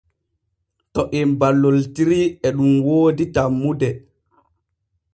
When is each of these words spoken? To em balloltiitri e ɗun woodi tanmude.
To 0.93 1.01
em 1.19 1.29
balloltiitri 1.39 2.21
e 2.47 2.49
ɗun 2.57 2.73
woodi 2.85 3.25
tanmude. 3.33 3.89